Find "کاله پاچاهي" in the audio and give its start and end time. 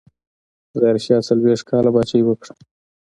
1.69-2.23